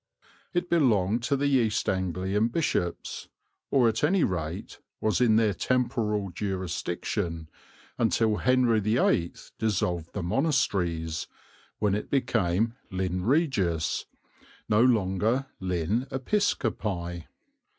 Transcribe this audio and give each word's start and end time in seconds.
It 0.51 0.67
belonged 0.67 1.21
to 1.25 1.35
the 1.35 1.45
East 1.45 1.87
Anglian 1.87 2.47
bishops, 2.47 3.27
or 3.69 3.87
at 3.87 4.03
any 4.03 4.23
rate 4.23 4.79
was 4.99 5.21
in 5.21 5.35
their 5.35 5.53
temporal 5.53 6.31
jurisdiction, 6.31 7.49
until 7.99 8.37
Henry 8.37 8.79
VIII 8.79 9.33
dissolved 9.59 10.13
the 10.13 10.23
monasteries, 10.23 11.27
when 11.77 11.93
it 11.93 12.09
became 12.09 12.73
Lynn 12.89 13.23
Regis, 13.25 14.07
no 14.67 14.81
longer 14.83 15.45
Lynn 15.59 16.07
Episcopi. 16.09 17.27